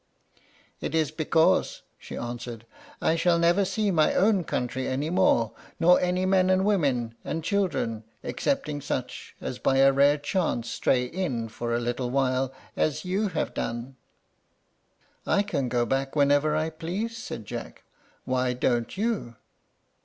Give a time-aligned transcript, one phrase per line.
[0.79, 2.65] "It is because," she answered,
[3.03, 7.43] "I shall never see my own country any more, nor any men and women and
[7.43, 13.05] children, excepting such as by a rare chance stray in for a little while as
[13.05, 13.95] you have done."
[15.27, 17.83] "I can go back whenever I please," said Jack.
[18.25, 19.35] "Why don't you?"